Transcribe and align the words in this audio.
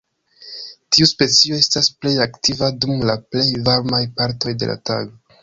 Tiu 0.95 1.07
specio 1.11 1.59
estas 1.63 1.89
plej 1.99 2.13
aktiva 2.25 2.71
dum 2.87 3.05
la 3.11 3.17
plej 3.29 3.47
varmaj 3.69 4.03
partoj 4.19 4.57
de 4.65 4.73
la 4.73 4.79
tago. 4.93 5.17